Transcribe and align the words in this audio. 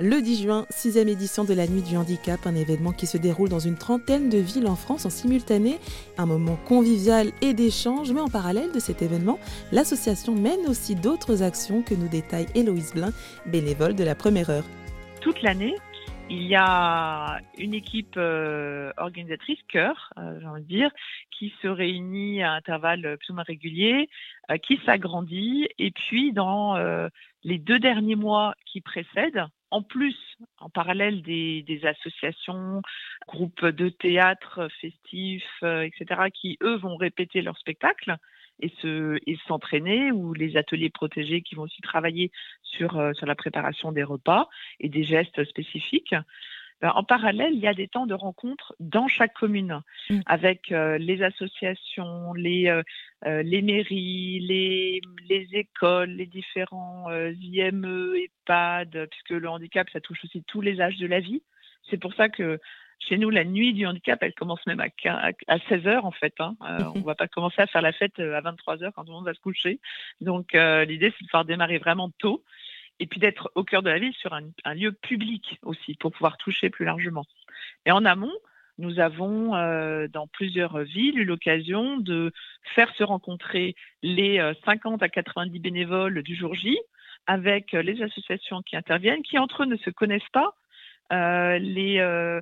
Le 0.00 0.20
10 0.20 0.42
juin, 0.42 0.66
sixième 0.70 1.06
édition 1.06 1.44
de 1.44 1.54
la 1.54 1.68
Nuit 1.68 1.82
du 1.82 1.96
Handicap, 1.96 2.48
un 2.48 2.56
événement 2.56 2.90
qui 2.90 3.06
se 3.06 3.16
déroule 3.16 3.48
dans 3.48 3.60
une 3.60 3.76
trentaine 3.76 4.28
de 4.28 4.38
villes 4.38 4.66
en 4.66 4.74
France 4.74 5.06
en 5.06 5.10
simultané. 5.10 5.78
Un 6.18 6.26
moment 6.26 6.58
convivial 6.64 7.30
et 7.42 7.54
d'échange, 7.54 8.10
mais 8.10 8.20
en 8.20 8.26
parallèle 8.26 8.72
de 8.72 8.80
cet 8.80 9.02
événement, 9.02 9.38
l'association 9.70 10.34
mène 10.34 10.66
aussi 10.68 10.96
d'autres 10.96 11.44
actions 11.44 11.82
que 11.82 11.94
nous 11.94 12.08
détaille 12.08 12.48
Héloïse 12.56 12.92
Blin, 12.92 13.12
bénévole 13.46 13.94
de 13.94 14.02
la 14.02 14.16
première 14.16 14.50
heure. 14.50 14.64
Toute 15.20 15.40
l'année, 15.42 15.76
il 16.30 16.42
y 16.44 16.56
a 16.56 17.40
une 17.58 17.74
équipe 17.74 18.16
euh, 18.16 18.92
organisatrice, 18.96 19.58
cœur, 19.68 20.10
euh, 20.18 20.38
j'ai 20.40 20.46
envie 20.46 20.62
de 20.62 20.68
dire, 20.68 20.90
qui 21.30 21.54
se 21.60 21.68
réunit 21.68 22.42
à 22.42 22.52
intervalles 22.52 23.16
plus 23.18 23.30
ou 23.30 23.34
moins 23.34 23.44
réguliers, 23.44 24.08
euh, 24.50 24.56
qui 24.56 24.80
s'agrandit, 24.86 25.68
et 25.78 25.90
puis 25.90 26.32
dans 26.32 26.76
les 27.44 27.58
deux 27.58 27.78
derniers 27.78 28.16
mois 28.16 28.54
qui 28.64 28.80
précèdent, 28.80 29.44
en 29.70 29.82
plus, 29.82 30.16
en 30.58 30.70
parallèle 30.70 31.22
des, 31.22 31.80
associations, 31.84 32.80
groupes 33.28 33.66
de 33.66 33.88
théâtre, 33.88 34.68
festifs, 34.80 35.62
etc., 35.62 36.30
qui 36.32 36.56
eux 36.62 36.76
vont 36.76 36.96
répéter 36.96 37.42
leur 37.42 37.58
spectacle, 37.58 38.16
et 38.60 38.72
se 38.80 39.18
et 39.26 39.36
s'entraîner 39.46 40.12
ou 40.12 40.34
les 40.34 40.56
ateliers 40.56 40.90
protégés 40.90 41.42
qui 41.42 41.54
vont 41.54 41.62
aussi 41.62 41.80
travailler 41.80 42.30
sur 42.62 42.98
euh, 42.98 43.12
sur 43.14 43.26
la 43.26 43.34
préparation 43.34 43.92
des 43.92 44.02
repas 44.02 44.48
et 44.80 44.88
des 44.88 45.04
gestes 45.04 45.44
spécifiques. 45.44 46.14
Ben, 46.80 46.90
en 46.96 47.04
parallèle, 47.04 47.54
il 47.54 47.60
y 47.60 47.68
a 47.68 47.72
des 47.72 47.86
temps 47.86 48.04
de 48.04 48.14
rencontre 48.14 48.74
dans 48.80 49.06
chaque 49.06 49.32
commune 49.32 49.80
mmh. 50.10 50.20
avec 50.26 50.72
euh, 50.72 50.98
les 50.98 51.22
associations, 51.22 52.34
les, 52.34 52.66
euh, 52.66 53.42
les 53.42 53.62
mairies, 53.62 54.40
les, 54.40 55.00
les 55.28 55.48
écoles, 55.52 56.10
les 56.10 56.26
différents 56.26 57.06
IME, 57.10 58.16
EHPAD, 58.16 59.06
puisque 59.08 59.30
le 59.30 59.48
handicap, 59.48 59.88
ça 59.90 60.00
touche 60.00 60.24
aussi 60.24 60.42
tous 60.42 60.60
les 60.60 60.80
âges 60.80 60.98
de 60.98 61.06
la 61.06 61.20
vie. 61.20 61.42
C'est 61.88 61.98
pour 61.98 62.12
ça 62.14 62.28
que 62.28 62.58
chez 63.08 63.18
nous, 63.18 63.30
la 63.30 63.44
nuit 63.44 63.72
du 63.72 63.86
handicap, 63.86 64.22
elle 64.22 64.34
commence 64.34 64.64
même 64.66 64.80
à, 64.80 64.88
à 65.48 65.58
16 65.68 65.86
heures 65.86 66.04
en 66.04 66.10
fait. 66.10 66.34
Hein. 66.38 66.56
Euh, 66.62 66.78
on 66.96 67.00
va 67.00 67.14
pas 67.14 67.28
commencer 67.28 67.60
à 67.60 67.66
faire 67.66 67.82
la 67.82 67.92
fête 67.92 68.18
euh, 68.18 68.36
à 68.36 68.40
23 68.40 68.82
heures 68.82 68.92
quand 68.94 69.04
tout 69.04 69.10
le 69.10 69.16
monde 69.16 69.26
va 69.26 69.34
se 69.34 69.40
coucher. 69.40 69.80
Donc 70.20 70.54
euh, 70.54 70.84
l'idée, 70.84 71.12
c'est 71.16 71.24
de 71.24 71.30
faire 71.30 71.44
démarrer 71.44 71.78
vraiment 71.78 72.10
tôt 72.18 72.42
et 73.00 73.06
puis 73.06 73.20
d'être 73.20 73.50
au 73.54 73.64
cœur 73.64 73.82
de 73.82 73.90
la 73.90 73.98
ville 73.98 74.14
sur 74.14 74.32
un, 74.32 74.74
lieu 74.74 74.92
public 74.92 75.58
aussi 75.62 75.94
pour 75.96 76.12
pouvoir 76.12 76.36
toucher 76.36 76.70
plus 76.70 76.84
largement. 76.84 77.24
Et 77.86 77.92
en 77.92 78.04
amont, 78.04 78.32
nous 78.78 79.00
avons 79.00 79.50
dans 80.08 80.28
plusieurs 80.28 80.78
villes 80.78 81.18
eu 81.18 81.24
l'occasion 81.24 81.96
de 81.96 82.32
faire 82.76 82.92
se 82.94 83.02
rencontrer 83.02 83.74
les 84.04 84.40
50 84.64 85.02
à 85.02 85.08
90 85.08 85.58
bénévoles 85.58 86.22
du 86.22 86.36
jour 86.36 86.54
J 86.54 86.78
avec 87.26 87.72
les 87.72 88.00
associations 88.00 88.62
qui 88.62 88.76
interviennent, 88.76 89.22
qui 89.22 89.38
entre 89.38 89.64
eux 89.64 89.66
ne 89.66 89.76
se 89.76 89.90
connaissent 89.90 90.22
pas, 90.32 90.54
euh, 91.14 91.58
les, 91.58 91.98
euh, 92.00 92.40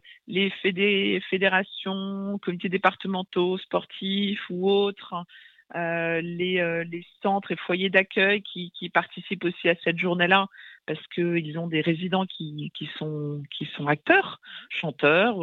fédérations, 1.31 2.39
comités 2.41 2.69
départementaux, 2.69 3.59
sportifs 3.59 4.43
ou 4.51 4.71
autres, 4.71 5.15
euh, 5.75 6.21
les, 6.23 7.05
centres 7.23 7.53
et 7.53 7.57
foyers 7.57 7.91
d'accueil 7.91 8.43
qui, 8.43 8.91
participent 8.93 9.45
aussi 9.45 9.69
à 9.69 9.75
cette 9.85 9.99
journée-là 9.99 10.47
parce 10.87 11.05
qu'ils 11.09 11.59
ont 11.59 11.69
des 11.69 11.81
résidents 11.81 12.27
qui, 12.27 12.73
sont, 12.99 13.43
acteurs, 13.87 14.41
chanteurs, 14.69 15.37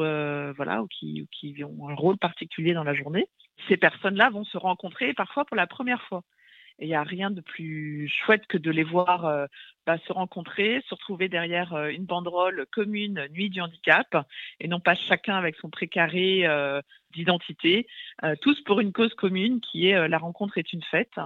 voilà, 0.56 0.84
qui 0.90 1.28
ont 1.64 1.90
un 1.90 1.96
rôle 1.96 2.18
particulier 2.18 2.74
dans 2.74 2.84
la 2.84 2.94
journée. 2.94 3.28
Ces 3.68 3.78
personnes-là 3.78 4.30
vont 4.30 4.44
se 4.44 4.58
rencontrer 4.58 5.14
parfois 5.14 5.46
pour 5.46 5.56
la 5.56 5.68
première 5.68 6.02
fois. 6.04 6.24
Et 6.80 6.86
il 6.86 6.88
n'y 6.88 6.96
a 6.96 7.04
rien 7.04 7.30
de 7.30 7.42
plus 7.42 8.08
chouette 8.08 8.48
que 8.48 8.58
de 8.58 8.72
les 8.72 8.84
voir 8.84 9.26
euh, 9.26 9.46
bah, 9.86 9.98
se 10.08 10.14
rencontrer, 10.14 10.82
se 10.88 10.96
retrouver 10.96 11.28
derrière 11.28 11.74
euh, 11.74 11.90
une 11.90 12.06
banderole 12.06 12.66
commune 12.72 13.28
Nuit 13.32 13.50
du 13.50 13.60
handicap, 13.60 14.26
et 14.62 14.70
non 14.70 14.80
pas 14.80 14.96
chacun 14.96 15.36
avec 15.36 15.58
son 15.58 15.70
précaré 15.70 16.48
euh, 16.48 16.82
d'identité, 17.12 17.88
tous 18.42 18.62
pour 18.62 18.82
une 18.82 18.92
cause 18.92 19.16
commune 19.16 19.62
qui 19.62 19.88
est 19.88 20.08
la 20.08 20.20
rencontre 20.20 20.60
est 20.60 20.74
une 20.74 20.84
fête, 20.84 21.20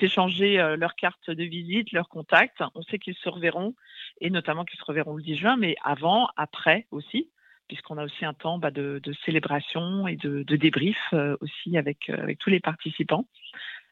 s'échanger 0.00 0.56
leurs 0.76 0.96
cartes 0.96 1.30
de 1.30 1.44
visite, 1.44 1.92
leurs 1.92 2.08
contacts. 2.08 2.60
On 2.74 2.82
sait 2.82 2.98
qu'ils 2.98 3.14
se 3.14 3.28
reverront, 3.28 3.76
et 4.20 4.30
notamment 4.30 4.64
qu'ils 4.64 4.80
se 4.80 4.84
reverront 4.84 5.14
le 5.14 5.22
10 5.22 5.36
juin, 5.36 5.56
mais 5.56 5.76
avant, 5.84 6.28
après 6.36 6.88
aussi 6.90 7.30
puisqu'on 7.68 7.98
a 7.98 8.04
aussi 8.04 8.24
un 8.24 8.32
temps 8.32 8.58
bah, 8.58 8.70
de, 8.70 9.00
célébration 9.26 10.08
et 10.08 10.16
de, 10.16 10.42
débrief 10.56 11.14
aussi 11.40 11.76
avec, 11.76 12.08
avec 12.08 12.38
tous 12.38 12.48
les 12.50 12.60
participants. 12.60 13.28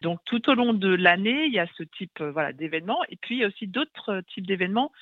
Donc 0.02 0.20
tout 0.24 0.48
au 0.50 0.54
long 0.54 0.74
de 0.74 0.88
l'année, 0.88 1.46
il 1.46 1.52
y 1.52 1.58
a 1.58 1.66
ce 1.76 1.82
type 1.82 2.20
euh, 2.20 2.30
voilà, 2.30 2.52
d'événements 2.52 3.00
et 3.08 3.16
puis 3.16 3.36
il 3.36 3.40
y 3.40 3.44
a 3.44 3.48
aussi 3.48 3.66
d'autres 3.66 4.10
euh, 4.10 4.22
types 4.22 4.46
d'événements 4.46 4.92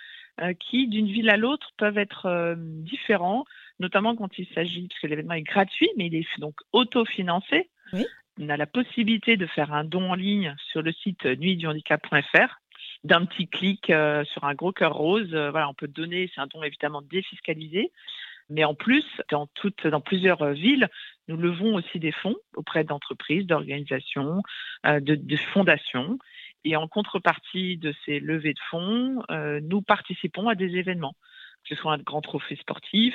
euh, 0.41 0.53
qui, 0.55 0.89
d'une 0.89 1.07
ville 1.07 1.31
à 1.31 1.37
l'autre, 1.37 1.71
peuvent 1.77 1.99
être 1.99 2.57
différents, 2.59 3.45
notamment 3.79 4.17
quand 4.17 4.37
il 4.39 4.47
s'agit, 4.49 4.89
parce 4.89 5.01
que 5.01 5.07
l'événement 5.07 5.35
est 5.35 5.43
gratuit, 5.43 5.89
mais 5.97 6.07
il 6.07 6.15
est 6.15 6.27
donc 6.39 6.57
autofinancé. 6.73 7.71
Oui. 7.93 8.05
On 8.41 8.49
a 8.49 8.57
la 8.57 8.67
possibilité 8.67 9.37
de 9.37 9.47
faire 9.47 9.73
un 9.73 9.85
don 9.85 10.11
en 10.11 10.15
ligne 10.15 10.57
sur 10.73 10.83
le 10.83 10.93
site 10.93 11.25
nuitduhandicap.fr 11.25 12.61
d'un 13.05 13.27
petit 13.27 13.47
clic 13.47 13.87
sur 13.87 14.45
un 14.45 14.55
gros 14.55 14.73
cœur 14.73 14.95
rose. 14.95 15.31
voilà, 15.31 15.69
on 15.69 15.75
peut 15.75 15.87
donner, 15.87 16.29
c'est 16.35 16.41
un 16.41 16.49
don 16.49 16.65
évidemment 16.65 17.03
défiscalisé. 17.03 17.93
Mais 18.51 18.65
en 18.65 18.75
plus, 18.75 19.05
dans, 19.31 19.47
toutes, 19.55 19.87
dans 19.87 20.01
plusieurs 20.01 20.51
villes, 20.51 20.89
nous 21.29 21.37
levons 21.37 21.75
aussi 21.75 21.99
des 21.99 22.13
fonds 22.13 22.37
auprès 22.55 22.85
d'entreprises, 22.85 23.47
d'organisations, 23.47 24.43
euh, 24.87 25.01
de, 25.01 25.37
fondations. 25.53 26.19
Et 26.65 26.77
en 26.77 26.89
contrepartie 26.89 27.77
de 27.77 27.95
ces 28.05 28.21
levées 28.21 28.55
de 28.55 28.61
fonds, 28.71 29.23
euh, 29.31 29.61
nous 29.63 29.83
participons 29.83 30.49
à 30.49 30.55
des 30.55 30.77
événements, 30.77 31.15
que 31.63 31.75
ce 31.75 31.81
soit 31.81 31.93
un 31.93 31.99
grand 31.99 32.21
trophée 32.21 32.57
sportif, 32.57 33.15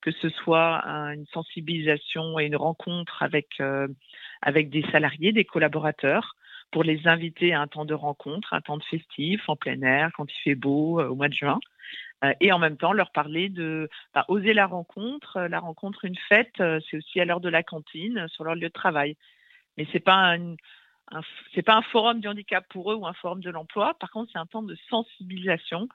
que 0.00 0.10
ce 0.10 0.28
soit 0.28 0.82
une 1.12 1.26
sensibilisation 1.26 2.38
et 2.38 2.46
une 2.46 2.56
rencontre 2.56 3.22
avec, 3.22 3.60
euh, 3.60 3.88
avec 4.40 4.70
des 4.70 4.82
salariés, 4.90 5.32
des 5.32 5.44
collaborateurs, 5.44 6.34
pour 6.72 6.84
les 6.84 7.06
inviter 7.06 7.52
à 7.52 7.60
un 7.60 7.66
temps 7.66 7.84
de 7.84 7.94
rencontre, 7.94 8.54
un 8.54 8.60
temps 8.60 8.78
de 8.78 8.84
festif 8.84 9.48
en 9.48 9.56
plein 9.56 9.80
air, 9.82 10.10
quand 10.16 10.26
il 10.32 10.42
fait 10.42 10.54
beau, 10.54 11.00
au 11.00 11.14
mois 11.14 11.28
de 11.28 11.34
juin. 11.34 11.60
Euh, 12.24 12.32
et 12.40 12.52
en 12.52 12.58
même 12.58 12.76
temps 12.76 12.92
leur 12.92 13.10
parler 13.10 13.48
de 13.48 13.88
oser 14.28 14.54
la 14.54 14.66
rencontre. 14.66 15.40
La 15.40 15.60
rencontre, 15.60 16.04
une 16.04 16.18
fête, 16.28 16.60
euh, 16.60 16.80
c'est 16.88 16.96
aussi 16.96 17.20
à 17.20 17.24
l'heure 17.24 17.40
de 17.40 17.48
la 17.48 17.62
cantine, 17.62 18.26
sur 18.28 18.44
leur 18.44 18.54
lieu 18.54 18.68
de 18.68 18.72
travail. 18.72 19.16
Mais 19.76 19.86
c'est 19.92 20.00
pas 20.00 20.34
un, 20.34 20.54
pas 21.64 21.74
un 21.74 21.82
forum 21.82 22.20
du 22.20 22.28
handicap 22.28 22.64
pour 22.68 22.92
eux 22.92 22.94
ou 22.94 23.06
un 23.06 23.12
forum 23.14 23.40
de 23.40 23.50
l'emploi. 23.50 23.94
Par 23.94 24.10
contre, 24.10 24.30
c'est 24.32 24.38
un 24.38 24.46
temps 24.46 24.62
de 24.62 24.76
sensibilisation 24.88 25.88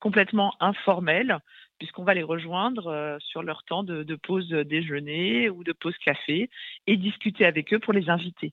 complètement 0.00 0.54
informel, 0.60 1.38
puisqu'on 1.78 2.04
va 2.04 2.14
les 2.14 2.22
rejoindre 2.22 2.88
euh, 2.88 3.16
sur 3.20 3.42
leur 3.42 3.62
temps 3.64 3.84
de, 3.84 4.14
pause 4.16 4.48
déjeuner 4.48 5.48
ou 5.48 5.64
de 5.64 5.72
pause 5.72 5.96
café 5.98 6.50
et 6.86 6.96
discuter 6.96 7.46
avec 7.46 7.72
eux 7.72 7.78
pour 7.78 7.92
les 7.92 8.10
inviter. 8.10 8.52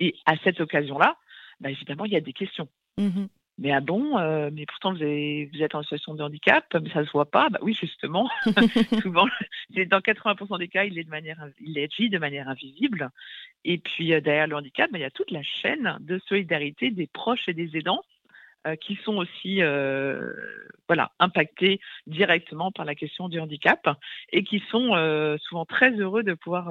Et 0.00 0.14
à 0.26 0.36
cette 0.38 0.60
occasion-là, 0.60 1.16
bah, 1.60 1.70
évidemment, 1.70 2.04
il 2.04 2.12
y 2.12 2.16
a 2.16 2.20
des 2.20 2.32
questions. 2.32 2.68
Mmh 2.98 3.26
mais 3.58 3.70
ah 3.70 3.80
bon, 3.80 4.18
euh, 4.18 4.50
mais 4.52 4.66
pourtant 4.66 4.92
vous, 4.92 4.98
vous, 4.98 5.62
êtes 5.62 5.74
en 5.74 5.82
situation 5.82 6.14
de 6.14 6.22
handicap, 6.22 6.64
mais 6.82 6.90
ça 6.90 7.04
se 7.04 7.10
voit 7.12 7.30
pas. 7.30 7.48
Bah 7.50 7.60
oui, 7.62 7.72
justement, 7.72 8.28
souvent, 9.00 9.26
dans 9.70 10.00
80% 10.00 10.58
des 10.58 10.68
cas, 10.68 10.84
il 10.84 10.98
est 10.98 11.04
de 11.04 11.10
manière, 11.10 11.46
il 11.60 11.78
est 11.78 12.08
de 12.08 12.18
manière 12.18 12.48
invisible. 12.48 13.10
Et 13.64 13.78
puis 13.78 14.12
euh, 14.12 14.20
derrière 14.20 14.46
le 14.46 14.56
handicap, 14.56 14.90
bah, 14.90 14.98
il 14.98 15.02
y 15.02 15.04
a 15.04 15.10
toute 15.10 15.30
la 15.30 15.42
chaîne 15.42 15.96
de 16.00 16.18
solidarité 16.26 16.90
des 16.90 17.06
proches 17.06 17.48
et 17.48 17.54
des 17.54 17.76
aidants 17.76 18.02
euh, 18.66 18.76
qui 18.76 18.96
sont 19.04 19.16
aussi 19.16 19.62
euh, 19.62 20.32
voilà, 20.88 21.12
impactés 21.18 21.80
directement 22.06 22.72
par 22.72 22.84
la 22.84 22.94
question 22.94 23.28
du 23.28 23.40
handicap 23.40 23.88
et 24.32 24.44
qui 24.44 24.62
sont 24.70 24.94
euh, 24.94 25.36
souvent 25.38 25.64
très 25.64 25.90
heureux 25.92 26.22
de 26.22 26.34
pouvoir 26.34 26.70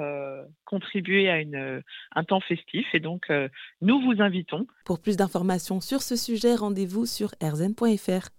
contribuer 0.65 1.29
à 1.29 1.39
une, 1.39 1.81
un 2.15 2.23
temps 2.23 2.41
festif. 2.41 2.85
Et 2.93 2.99
donc, 2.99 3.31
nous 3.81 4.01
vous 4.01 4.21
invitons. 4.21 4.67
Pour 4.85 4.99
plus 5.01 5.17
d'informations 5.17 5.81
sur 5.81 6.01
ce 6.01 6.15
sujet, 6.15 6.55
rendez-vous 6.55 7.05
sur 7.05 7.29
rzn.fr. 7.41 8.33